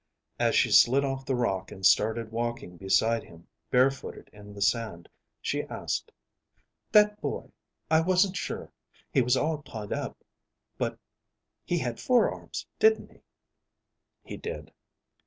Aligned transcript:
As 0.39 0.55
she 0.55 0.71
slid 0.71 1.05
off 1.05 1.27
the 1.27 1.35
rock 1.35 1.71
and 1.71 1.85
started 1.85 2.31
walking 2.31 2.75
beside 2.75 3.23
him, 3.23 3.47
barefooted 3.69 4.31
in 4.33 4.51
the 4.51 4.59
sand, 4.63 5.07
she 5.39 5.61
asked, 5.65 6.11
"That 6.91 7.21
boy 7.21 7.51
I 7.91 8.01
wasn't 8.01 8.35
sure, 8.35 8.71
he 9.13 9.21
was 9.21 9.37
all 9.37 9.61
tied 9.61 9.93
up, 9.93 10.17
but 10.79 10.97
he 11.65 11.77
had 11.77 11.99
four 11.99 12.31
arms, 12.31 12.65
didn't 12.79 13.11
he?" 13.11 13.21
"He 14.23 14.37
did." 14.37 14.71